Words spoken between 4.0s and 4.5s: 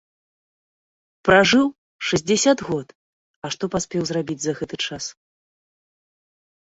зрабіць